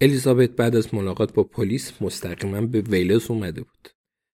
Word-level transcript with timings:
الیزابت 0.00 0.50
بعد 0.50 0.76
از 0.76 0.94
ملاقات 0.94 1.32
با 1.32 1.44
پلیس 1.44 1.92
مستقیما 2.00 2.60
به 2.60 2.80
ویلز 2.80 3.30
اومده 3.30 3.62
بود. 3.62 3.88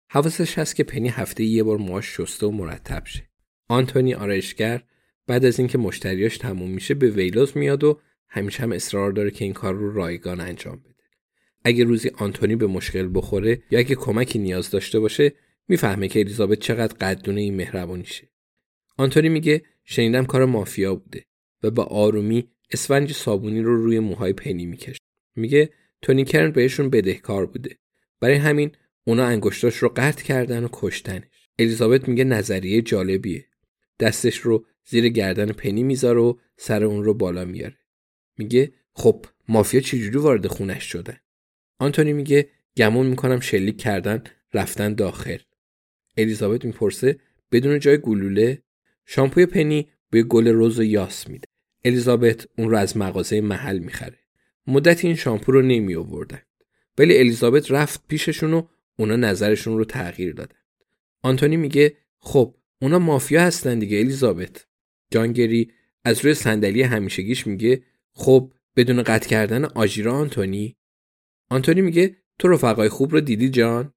حواسش 0.09 0.57
هست 0.57 0.75
که 0.75 0.83
پنی 0.83 1.09
هفته 1.09 1.43
یه 1.43 1.63
بار 1.63 1.77
ماش 1.77 2.17
شسته 2.17 2.47
و 2.47 2.51
مرتب 2.51 3.05
شه. 3.05 3.29
آنتونی 3.69 4.13
آرایشگر 4.13 4.83
بعد 5.27 5.45
از 5.45 5.59
اینکه 5.59 5.77
مشتریاش 5.77 6.37
تموم 6.37 6.71
میشه 6.71 6.93
به 6.93 7.09
ویلوز 7.09 7.57
میاد 7.57 7.83
و 7.83 7.99
همیشه 8.29 8.63
هم 8.63 8.71
اصرار 8.71 9.11
داره 9.11 9.31
که 9.31 9.45
این 9.45 9.53
کار 9.53 9.73
رو 9.73 9.93
رایگان 9.93 10.41
انجام 10.41 10.75
بده. 10.75 11.03
اگه 11.63 11.83
روزی 11.83 12.09
آنتونی 12.09 12.55
به 12.55 12.67
مشکل 12.67 13.09
بخوره 13.13 13.63
یا 13.71 13.79
اگه 13.79 13.95
کمکی 13.95 14.39
نیاز 14.39 14.69
داشته 14.69 14.99
باشه 14.99 15.33
می‌فهمه 15.67 16.07
که 16.07 16.19
الیزابت 16.19 16.59
چقدر 16.59 16.95
قدردون 16.95 17.37
این 17.37 17.55
مهربونیشه. 17.55 18.29
آنتونی 18.97 19.29
میگه 19.29 19.63
شنیدم 19.83 20.25
کار 20.25 20.45
مافیا 20.45 20.95
بوده 20.95 21.25
و 21.63 21.71
با 21.71 21.83
آرومی 21.83 22.49
اسفنج 22.71 23.13
صابونی 23.13 23.61
رو 23.61 23.83
روی 23.83 23.99
موهای 23.99 24.33
پنی 24.33 24.65
می‌کشه. 24.65 25.04
میگه 25.35 25.69
تونی 26.01 26.25
کرن 26.25 26.51
بهشون 26.51 26.89
بدهکار 26.89 27.45
بوده. 27.45 27.77
برای 28.19 28.35
همین 28.35 28.71
اونا 29.03 29.25
انگشتاش 29.25 29.77
رو 29.77 29.93
قطع 29.95 30.23
کردن 30.23 30.63
و 30.63 30.67
کشتنش. 30.71 31.49
الیزابت 31.59 32.07
میگه 32.07 32.23
نظریه 32.23 32.81
جالبیه. 32.81 33.45
دستش 33.99 34.37
رو 34.37 34.65
زیر 34.85 35.09
گردن 35.09 35.51
پنی 35.51 35.83
می‌ذاره 35.83 36.19
و 36.19 36.33
سر 36.57 36.83
اون 36.83 37.03
رو 37.03 37.13
بالا 37.13 37.45
میاره. 37.45 37.77
میگه 38.37 38.73
خب 38.93 39.25
مافیا 39.47 39.81
چجوری 39.81 40.17
وارد 40.17 40.47
خونش 40.47 40.83
شدن؟ 40.83 41.17
آنتونی 41.79 42.13
میگه 42.13 42.49
گمون 42.77 43.07
می‌کنم 43.07 43.39
شلیک 43.39 43.77
کردن 43.77 44.23
رفتن 44.53 44.93
داخل. 44.93 45.37
الیزابت 46.17 46.65
می‌پرسه 46.65 47.19
بدون 47.51 47.79
جای 47.79 47.97
گلوله 47.97 48.63
شامپوی 49.05 49.45
پنی 49.45 49.89
به 50.09 50.23
گل 50.23 50.51
رز 50.55 50.79
و 50.79 50.83
یاس 50.83 51.27
میده. 51.27 51.47
الیزابت 51.85 52.47
اون 52.57 52.69
رو 52.69 52.77
از 52.77 52.97
مغازه 52.97 53.41
محل 53.41 53.79
می‌خره. 53.79 54.19
مدت 54.67 55.05
این 55.05 55.15
شامپو 55.15 55.51
رو 55.51 55.61
نمی 55.61 55.95
آوردن. 55.95 56.41
ولی 56.97 57.17
الیزابت 57.17 57.71
رفت 57.71 58.03
پیششون 58.07 58.53
و 58.53 58.67
اونا 58.99 59.15
نظرشون 59.15 59.77
رو 59.77 59.85
تغییر 59.85 60.33
دادن. 60.33 60.55
آنتونی 61.21 61.57
میگه 61.57 61.97
خب 62.19 62.55
اونا 62.81 62.99
مافیا 62.99 63.41
هستن 63.41 63.79
دیگه 63.79 63.99
الیزابت. 63.99 64.67
جانگری 65.11 65.71
از 66.05 66.25
روی 66.25 66.33
صندلی 66.33 66.81
همیشگیش 66.81 67.47
میگه 67.47 67.83
خب 68.13 68.53
بدون 68.75 69.03
قطع 69.03 69.29
کردن 69.29 69.65
آژیرا 69.65 70.13
آنتونی 70.13 70.77
آنتونی 71.49 71.81
میگه 71.81 72.15
تو 72.39 72.47
رفقای 72.47 72.89
خوب 72.89 73.11
رو 73.11 73.21
دیدی 73.21 73.49
جان 73.49 73.93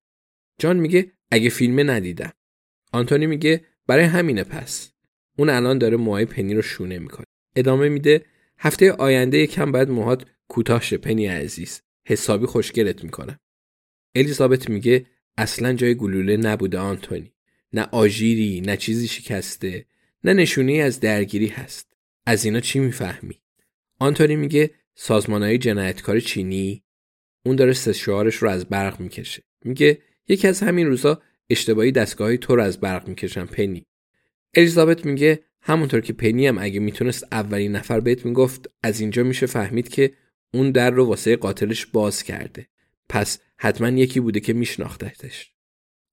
جان 0.59 0.77
میگه 0.77 1.13
اگه 1.31 1.49
فیلم 1.49 1.91
ندیدم 1.91 2.33
آنتونی 2.93 3.27
میگه 3.27 3.65
برای 3.87 4.05
همینه 4.05 4.45
پس 4.45 4.93
اون 5.39 5.51
الان 5.51 5.79
داره 5.79 5.97
موهای 5.97 6.25
پنی 6.25 6.55
رو 6.55 6.63
شونه 6.63 6.99
می‌کنه 6.99 7.27
ادامه 7.57 7.89
میده 7.89 8.25
هفته 8.59 8.93
آینده 8.93 9.39
یکم 9.39 9.73
بعد 9.73 9.91
موهات 9.91 10.27
کوتاه 10.49 10.83
شه 10.83 10.97
پنی 10.97 11.27
عزیز. 11.27 11.83
حسابی 12.05 12.47
خوشگلت 12.47 13.05
می‌کنم. 13.05 13.41
الیزابت 14.15 14.71
میگه 14.71 15.07
اصلا 15.37 15.73
جای 15.73 15.95
گلوله 15.95 16.37
نبوده 16.37 16.79
آنتونی. 16.79 17.33
نه 17.73 17.83
آژیری 17.93 18.61
نه 18.61 18.77
چیزی 18.77 19.09
شکسته 19.09 19.85
نه 20.25 20.33
نشونه 20.33 20.73
از 20.73 21.01
درگیری 21.01 21.47
هست. 21.47 21.97
از 22.27 22.45
اینا 22.45 22.61
چی 22.61 22.79
می‌فهمی؟ 22.79 23.41
آنتونی 23.99 24.37
میگه 24.37 24.71
سازمانهای 24.95 25.59
جنایتکار 25.59 26.21
چینی؟ 26.21 26.83
اون 27.47 27.57
داره 27.57 27.73
سشوارش 27.73 28.35
رو 28.35 28.51
از 28.51 28.69
برق 28.69 29.01
می‌کشه. 29.01 29.43
میگه 29.65 29.99
یکی 30.29 30.49
از 30.49 30.61
همین 30.61 30.87
روزا 30.87 31.23
اشتباهی 31.51 31.93
دستگاهی 31.93 32.39
تو 32.39 32.57
رو 32.57 32.63
از 32.63 32.81
برق 32.81 33.09
می‌کشن 33.09 33.47
پنی. 33.47 33.87
الیزابت 34.55 35.07
میگه 35.07 35.41
همونطور 35.61 36.01
که 36.01 36.13
پنی 36.13 36.47
هم 36.47 36.59
اگه 36.59 36.81
می‌تونست 36.81 37.25
اولین 37.33 37.73
نفر 37.73 38.01
بهت 38.01 38.27
می‌گفت 38.27 38.71
از 38.83 39.01
اینجا 39.01 39.23
میشه 39.23 39.47
فهمید 39.47 39.89
که 39.89 40.13
اون 40.55 40.71
در 40.71 40.91
رو 40.91 41.07
واسه 41.07 41.37
قاتلش 41.37 41.87
باز 41.87 42.23
کرده. 42.23 42.67
پس 43.09 43.39
حتما 43.57 43.89
یکی 43.89 44.21
بوده 44.21 44.41
که 44.41 44.53
میشناختش 44.53 45.53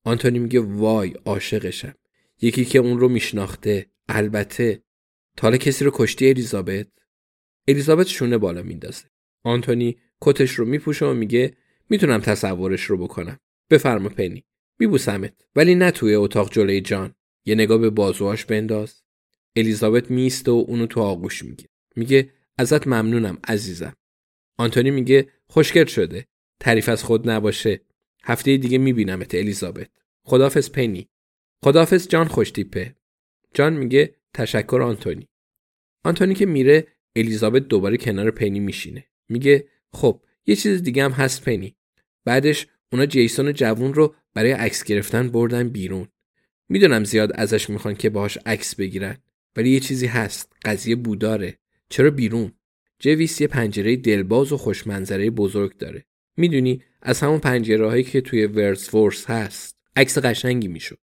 آنتونی 0.04 0.38
میگه 0.38 0.60
وای 0.60 1.14
عاشقشم. 1.24 1.94
یکی 2.40 2.64
که 2.64 2.78
اون 2.78 2.98
رو 2.98 3.08
میشناخته. 3.08 3.86
البته 4.08 4.82
تاله 5.36 5.58
کسی 5.58 5.84
رو 5.84 5.90
کشتی 5.94 6.28
الیزابت؟ 6.28 6.86
الیزابت 7.68 8.06
شونه 8.06 8.38
بالا 8.38 8.62
میندازه. 8.62 9.04
آنتونی 9.44 9.96
کتش 10.20 10.50
رو 10.50 10.64
میپوشه 10.64 11.06
و 11.06 11.14
میگه 11.14 11.56
می‌تونم 11.90 12.20
تصورش 12.20 12.82
رو 12.84 12.96
بکنم. 12.96 13.38
بفرما 13.70 14.08
پنی 14.08 14.44
میبوسمت 14.78 15.32
ولی 15.56 15.74
نه 15.74 15.90
توی 15.90 16.14
اتاق 16.14 16.52
جلوی 16.52 16.80
جان. 16.80 17.14
یه 17.44 17.54
نگاه 17.54 17.78
به 17.78 17.90
بازوهاش 17.90 18.44
بنداز. 18.44 19.02
الیزابت 19.56 20.10
میسته 20.10 20.50
و 20.50 20.64
اونو 20.68 20.86
تو 20.86 21.00
آغوش 21.00 21.44
میگه. 21.44 21.64
میگه 21.96 22.30
ازت 22.58 22.86
ممنونم 22.86 23.38
عزیزم. 23.44 23.96
آنتونی 24.58 24.90
میگه 24.90 25.28
خوشگل 25.46 25.84
شده. 25.84 26.26
تعریف 26.60 26.88
از 26.88 27.04
خود 27.04 27.30
نباشه. 27.30 27.80
هفته 28.24 28.56
دیگه 28.56 28.78
میبینمت 28.78 29.34
الیزابت. 29.34 29.90
خدافز 30.24 30.72
پنی. 30.72 31.08
خدافز 31.64 32.08
جان 32.08 32.28
خوشتیپه 32.28 32.94
جان 33.54 33.72
میگه 33.72 34.14
تشکر 34.34 34.82
آنتونی. 34.82 35.28
آنتونی 36.04 36.34
که 36.34 36.46
میره 36.46 36.86
الیزابت 37.16 37.62
دوباره 37.68 37.96
کنار 37.96 38.30
پنی 38.30 38.60
میشینه. 38.60 39.04
میگه 39.28 39.68
خب 39.92 40.22
یه 40.46 40.56
چیز 40.56 40.82
دیگه 40.82 41.04
هم 41.04 41.10
هست 41.12 41.44
پنی. 41.44 41.76
بعدش 42.24 42.66
اونا 42.92 43.06
جیسون 43.06 43.52
جوون 43.52 43.94
رو 43.94 44.14
برای 44.34 44.52
عکس 44.52 44.84
گرفتن 44.84 45.28
بردن 45.28 45.68
بیرون. 45.68 46.08
می‌دونم 46.68 47.04
زیاد 47.04 47.32
ازش 47.34 47.70
می‌خوان 47.70 47.94
که 47.94 48.10
باهاش 48.10 48.38
عکس 48.46 48.74
بگیرن. 48.74 49.18
ولی 49.56 49.70
یه 49.70 49.80
چیزی 49.80 50.06
هست. 50.06 50.52
قضیه 50.64 50.96
بوداره. 50.96 51.58
چرا 51.88 52.10
بیرون؟ 52.10 52.52
جویس 52.98 53.40
یه 53.40 53.46
پنجره 53.46 53.96
دلباز 53.96 54.52
و 54.52 54.56
خوشمنظره 54.56 55.30
بزرگ 55.30 55.76
داره. 55.76 56.04
می‌دونی 56.36 56.82
از 57.02 57.20
همون 57.20 57.38
پنجره 57.38 57.88
هایی 57.88 58.04
که 58.04 58.20
توی 58.20 58.46
ورس 58.46 58.90
فورس 58.90 59.30
هست 59.30 59.76
عکس 59.96 60.18
قشنگی 60.18 60.68
می‌شد. 60.68 60.98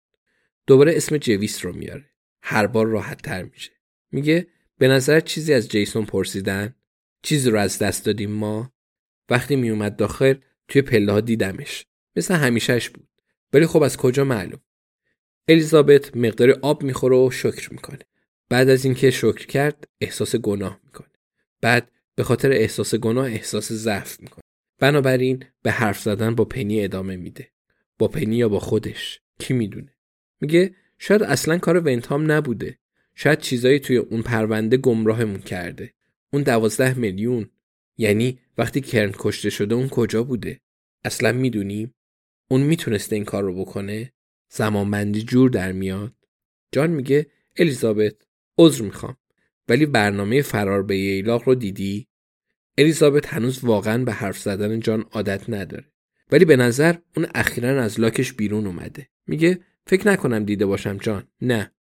دوباره 0.66 0.96
اسم 0.96 1.16
جویس 1.16 1.64
رو 1.64 1.72
میاره. 1.72 2.04
هر 2.42 2.66
بار 2.66 2.86
راحت 2.86 3.22
تر 3.22 3.42
میشه. 3.42 3.70
میگه 4.12 4.46
به 4.78 4.88
نظر 4.88 5.20
چیزی 5.20 5.52
از 5.52 5.68
جیسون 5.68 6.04
پرسیدن؟ 6.04 6.74
چیزی 7.22 7.50
رو 7.50 7.58
از 7.58 7.78
دست 7.78 8.04
دادیم 8.04 8.30
ما؟ 8.30 8.72
وقتی 9.28 9.56
میومد 9.56 9.96
داخل 9.96 10.34
توی 10.68 10.82
پله 10.82 11.12
ها 11.12 11.20
دیدمش. 11.20 11.86
مثل 12.16 12.34
همیشهش 12.34 12.88
بود. 12.88 13.08
ولی 13.52 13.66
خب 13.66 13.82
از 13.82 13.96
کجا 13.96 14.24
معلوم؟ 14.24 14.60
الیزابت 15.48 16.16
مقدار 16.16 16.50
آب 16.62 16.82
می‌خوره 16.82 17.16
و 17.16 17.30
شکر 17.30 17.72
می‌کنه. 17.72 17.98
بعد 18.54 18.68
از 18.68 18.84
اینکه 18.84 19.10
شکر 19.10 19.46
کرد 19.46 19.88
احساس 20.00 20.36
گناه 20.36 20.80
می‌کنه. 20.84 21.08
بعد 21.60 21.90
به 22.14 22.24
خاطر 22.24 22.52
احساس 22.52 22.94
گناه 22.94 23.26
احساس 23.26 23.72
ضعف 23.72 24.20
می‌کنه. 24.20 24.42
بنابراین 24.78 25.44
به 25.62 25.70
حرف 25.70 26.02
زدن 26.02 26.34
با 26.34 26.44
پنی 26.44 26.84
ادامه 26.84 27.16
میده. 27.16 27.50
با 27.98 28.08
پنی 28.08 28.36
یا 28.36 28.48
با 28.48 28.60
خودش 28.60 29.20
کی 29.38 29.54
می‌دونه؟ 29.54 29.94
میگه 30.40 30.74
شاید 30.98 31.22
اصلا 31.22 31.58
کار 31.58 31.76
ونتام 31.78 32.32
نبوده. 32.32 32.78
شاید 33.14 33.38
چیزایی 33.38 33.78
توی 33.78 33.96
اون 33.96 34.22
پرونده 34.22 34.76
گمراهمون 34.76 35.40
کرده. 35.40 35.94
اون 36.32 36.42
دوازده 36.42 36.98
میلیون 36.98 37.50
یعنی 37.96 38.38
وقتی 38.58 38.80
کرن 38.80 39.12
کشته 39.18 39.50
شده 39.50 39.74
اون 39.74 39.88
کجا 39.88 40.22
بوده؟ 40.22 40.60
اصلا 41.04 41.32
می‌دونیم 41.32 41.94
اون 42.48 42.60
می‌تونسته 42.60 43.16
این 43.16 43.24
کار 43.24 43.42
رو 43.42 43.64
بکنه؟ 43.64 44.12
زمانبندی 44.48 45.22
جور 45.22 45.50
در 45.50 45.72
میاد؟ 45.72 46.14
جان 46.72 46.90
میگه 46.90 47.26
الیزابت 47.56 48.14
عذر 48.58 48.84
می‌خوام. 48.84 49.16
ولی 49.68 49.86
برنامه 49.86 50.42
فرار 50.42 50.82
به 50.82 50.98
ییلاق 50.98 51.42
رو 51.48 51.54
دیدی؟ 51.54 52.08
الیزابت 52.78 53.34
هنوز 53.34 53.64
واقعا 53.64 54.04
به 54.04 54.12
حرف 54.12 54.38
زدن 54.38 54.80
جان 54.80 55.04
عادت 55.12 55.50
نداره. 55.50 55.84
ولی 56.32 56.44
به 56.44 56.56
نظر 56.56 56.94
اون 57.16 57.26
اخیرا 57.34 57.82
از 57.82 58.00
لاکش 58.00 58.32
بیرون 58.32 58.66
اومده. 58.66 59.08
میگه 59.26 59.60
فکر 59.86 60.08
نکنم 60.08 60.44
دیده 60.44 60.66
باشم 60.66 60.96
جان. 60.96 61.28
نه. 61.40 61.72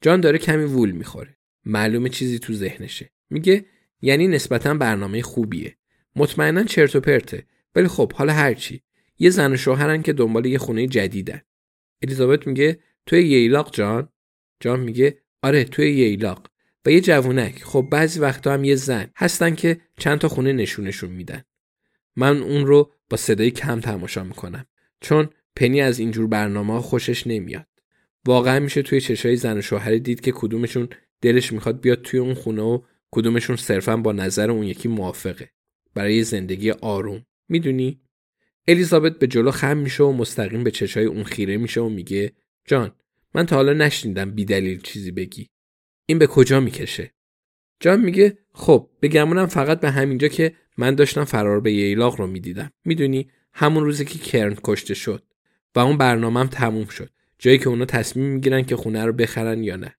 جان 0.00 0.20
داره 0.20 0.38
کمی 0.38 0.64
وول 0.64 0.90
می‌خوره. 0.90 1.36
معلومه 1.64 2.08
چیزی 2.08 2.38
تو 2.38 2.52
ذهنشه. 2.52 3.10
میگه 3.30 3.64
یعنی 4.00 4.28
نسبتا 4.28 4.74
برنامه 4.74 5.22
خوبیه. 5.22 5.76
مطمئنا 6.16 6.64
چرت 6.64 6.96
و 6.96 7.00
پرته. 7.00 7.46
ولی 7.74 7.88
خب 7.88 8.12
حالا 8.12 8.32
هرچی 8.32 8.82
یه 9.18 9.30
زن 9.30 9.52
و 9.52 9.56
شوهرن 9.56 10.02
که 10.02 10.12
دنبال 10.12 10.46
یه 10.46 10.58
خونه 10.58 10.86
جدیدن. 10.86 11.40
الیزابت 12.02 12.46
میگه 12.46 12.78
توی 13.06 13.22
ییلاق 13.22 13.74
جان. 13.74 14.08
جان 14.60 14.80
میگه 14.80 15.18
آره 15.42 15.64
توی 15.64 15.90
ییلاق 15.90 16.46
و 16.86 16.90
یه 16.90 17.00
جوونک. 17.00 17.64
خب 17.64 17.88
بعضی 17.90 18.20
وقتا 18.20 18.52
هم 18.54 18.64
یه 18.64 18.74
زن. 18.74 19.10
هستن 19.16 19.54
که 19.54 19.80
چند 19.98 20.18
تا 20.18 20.28
خونه 20.28 20.52
نشونشون 20.52 21.10
میدن. 21.10 21.42
من 22.16 22.42
اون 22.42 22.66
رو 22.66 22.92
با 23.10 23.16
صدای 23.16 23.50
کم 23.50 23.80
تماشا 23.80 24.24
می‌کنم. 24.24 24.66
چون 25.00 25.28
پنی 25.56 25.80
از 25.80 25.98
اینجور 25.98 26.26
برنامه 26.26 26.80
خوشش 26.80 27.26
نمیاد. 27.26 27.66
واقعا 28.26 28.60
میشه 28.60 28.82
توی 28.82 29.00
چشای 29.00 29.36
زن 29.36 29.58
و 29.58 29.62
شوهر 29.62 29.96
دید 29.96 30.20
که 30.20 30.32
کدومشون 30.32 30.88
دلش 31.20 31.52
می‌خواد 31.52 31.80
بیاد 31.80 32.02
توی 32.02 32.20
اون 32.20 32.34
خونه 32.34 32.62
و 32.62 32.80
کدومشون 33.10 33.56
صرفا 33.56 33.96
با 33.96 34.12
نظر 34.12 34.50
اون 34.50 34.62
یکی 34.62 34.88
موافقه. 34.88 35.50
برای 35.94 36.22
زندگی 36.22 36.70
آروم. 36.70 37.26
می‌دونی؟ 37.48 38.00
الیزابت 38.68 39.18
به 39.18 39.26
جلو 39.26 39.50
خم 39.50 39.76
میشه 39.76 40.04
و 40.04 40.12
مستقیم 40.12 40.64
به 40.64 40.70
چشای 40.70 41.04
اون 41.04 41.24
خیره 41.24 41.56
میشه 41.56 41.80
و 41.80 41.88
میگه 41.88 42.32
جان 42.64 42.92
من 43.38 43.46
تا 43.46 43.56
حالا 43.56 43.72
نشنیدم 43.72 44.30
بیدلیل 44.30 44.80
چیزی 44.80 45.10
بگی. 45.10 45.48
این 46.06 46.18
به 46.18 46.26
کجا 46.26 46.60
می‌کشه؟ 46.60 47.14
جان 47.80 48.00
میگه 48.00 48.38
خب 48.52 48.90
بگمونم 49.02 49.46
فقط 49.46 49.80
به 49.80 49.90
همینجا 49.90 50.28
که 50.28 50.54
من 50.78 50.94
داشتم 50.94 51.24
فرار 51.24 51.60
به 51.60 51.72
ییلاق 51.72 52.20
رو 52.20 52.26
می‌دیدم. 52.26 52.70
می‌دونی؟ 52.84 53.30
همون 53.52 53.84
روزی 53.84 54.04
که 54.04 54.18
کرن 54.18 54.56
کشته 54.64 54.94
شد 54.94 55.24
و 55.74 55.78
اون 55.78 55.98
برنامهم 55.98 56.46
تموم 56.46 56.86
شد. 56.86 57.10
جایی 57.38 57.58
که 57.58 57.68
اونا 57.68 57.84
تصمیم 57.84 58.26
می‌گیرن 58.26 58.62
که 58.62 58.76
خونه 58.76 59.04
رو 59.04 59.12
بخرن 59.12 59.64
یا 59.64 59.76
نه. 59.76 59.94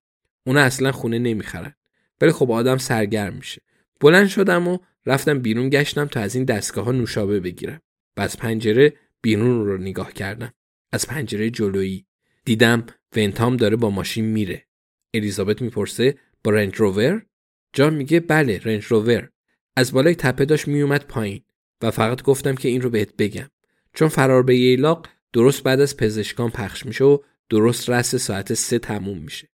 اونا 0.45 0.61
اصلا 0.61 0.91
خونه 0.91 1.19
نمی‌خرن. 1.19 1.73
ولی 2.21 2.31
خب 2.31 2.51
آدم 2.51 2.77
سرگرم 2.77 3.33
میشه. 3.33 3.61
بلند 3.99 4.27
شدم 4.27 4.67
و 4.67 4.77
رفتم 5.05 5.39
بیرون 5.39 5.69
گشتم 5.69 6.05
تا 6.05 6.19
از 6.19 6.35
این 6.35 6.45
دستگاه 6.45 6.85
ها 6.85 6.91
نوشابه 6.91 7.39
بگیرم. 7.39 7.81
و 8.17 8.21
از 8.21 8.37
پنجره 8.37 8.93
بیرون 9.21 9.65
رو 9.65 9.77
نگاه 9.77 10.13
کردم. 10.13 10.53
از 10.91 11.07
پنجره 11.07 11.49
جلویی. 11.49 12.05
دیدم 12.45 12.85
ونتام 13.15 13.57
داره 13.57 13.75
با 13.75 13.89
ماشین 13.89 14.25
میره. 14.25 14.65
الیزابت 15.13 15.61
می‌پرسه 15.61 16.17
با 16.43 16.51
رنج 16.51 16.75
روور 16.75 17.25
جان 17.73 17.93
میگه 17.93 18.19
بله 18.19 18.59
رنج 18.63 18.85
روور 18.85 19.29
از 19.75 19.91
بالای 19.91 20.15
تپه 20.15 20.45
داشت 20.45 20.67
میومد 20.67 21.03
پایین 21.03 21.41
و 21.81 21.91
فقط 21.91 22.23
گفتم 22.23 22.55
که 22.55 22.69
این 22.69 22.81
رو 22.81 22.89
بهت 22.89 23.15
بگم. 23.17 23.49
چون 23.93 24.07
فرار 24.07 24.43
به 24.43 24.57
ییلاق 24.57 25.07
درست 25.33 25.63
بعد 25.63 25.79
از 25.79 25.97
پزشکان 25.97 26.49
پخش 26.49 26.85
میشه 26.85 27.03
و 27.03 27.17
درست 27.49 27.89
رس 27.89 28.15
ساعت 28.15 28.53
سه 28.53 28.79
تموم 28.79 29.17
میشه. 29.17 29.49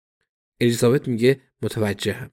الیزابت 0.60 1.08
میگه 1.08 1.40
متوجهم. 1.62 2.30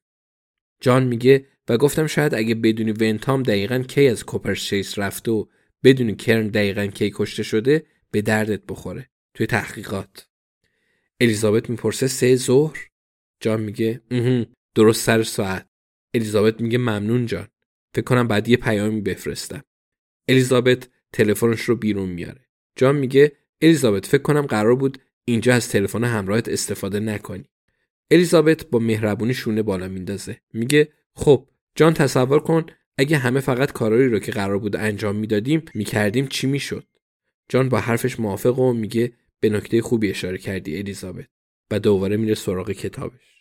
جان 0.82 1.04
میگه 1.04 1.48
و 1.70 1.78
گفتم 1.78 2.08
شاید 2.08 2.36
اگه 2.36 2.56
بدونی 2.56 2.92
ونتام 2.92 3.44
دقیقا 3.44 3.80
کی 3.80 4.08
از 4.08 4.26
کوپرشیس 4.26 5.00
رفته 5.00 5.32
و 5.32 5.46
بدونی 5.84 6.16
کرن 6.16 6.48
دقیقا 6.48 6.86
کی 6.86 7.12
کشته 7.16 7.44
شده 7.44 7.86
به 8.12 8.22
دردت 8.22 8.62
بخوره. 8.70 9.10
توی 9.34 9.48
تحقیقات. 9.48 10.31
الیزابت 11.22 11.70
می‌پرسه 11.70 12.08
سه 12.08 12.36
ظهر؟ 12.36 12.88
جان 13.40 13.62
میگه 13.62 14.02
درست 14.76 15.06
سر 15.06 15.24
ساعت. 15.24 15.68
الیزابت 16.14 16.62
میگه 16.62 16.78
ممنون 16.78 17.26
جان. 17.26 17.48
فکر 17.96 18.04
کنم 18.04 18.28
بعد 18.28 18.50
یه 18.50 18.58
پیامی 18.58 19.02
بفرستم. 19.02 19.64
الیزابت 20.28 20.90
تلفنش 21.14 21.62
رو 21.62 21.76
بیرون 21.76 22.10
میاره 22.10 22.48
جان 22.76 22.96
میگه 22.96 23.32
الیزابت 23.62 24.06
فکر 24.06 24.22
کنم 24.22 24.42
قرار 24.42 24.76
بود 24.76 24.98
اینجا 25.26 25.54
از 25.54 25.70
تلفن 25.70 26.04
همراهت 26.04 26.50
استفاده 26.50 27.00
نکنی. 27.00 27.50
الیزابت 28.12 28.66
با 28.70 28.80
مهربونی 28.80 29.34
شونه 29.34 29.62
بالا 29.62 29.88
میندازه. 29.88 30.42
میگه 30.54 30.90
خب 31.16 31.48
جان 31.76 31.94
تصور 31.94 32.40
کن 32.40 32.66
اگه 32.98 33.18
همه 33.18 33.40
فقط 33.40 33.72
کارایی 33.72 34.10
رو 34.10 34.20
که 34.20 34.32
قرار 34.32 34.60
بود 34.60 34.76
انجام 34.76 35.16
می‌دادیم 35.16 35.64
می‌کردیم 35.74 36.28
چی 36.28 36.48
می‌شد؟ 36.48 36.88
جان 37.50 37.70
با 37.70 37.80
حرفش 37.80 38.20
موافق 38.20 38.60
و 38.60 38.74
میگه 38.74 39.14
به 39.42 39.50
نکته 39.50 39.82
خوبی 39.82 40.10
اشاره 40.10 40.38
کردی 40.38 40.78
الیزابت. 40.78 41.28
و 41.72 41.80
دوباره 41.80 42.18
میره 42.18 42.36
سراغ 42.36 42.72
کتابش. 42.72 43.41